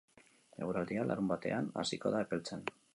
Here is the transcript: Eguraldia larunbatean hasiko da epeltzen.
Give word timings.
Eguraldia 0.63 1.05
larunbatean 1.11 1.71
hasiko 1.85 2.17
da 2.17 2.27
epeltzen. 2.29 2.71